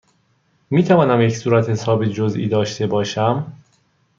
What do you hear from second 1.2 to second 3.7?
یک صورتحساب جزئی داشته باشم؟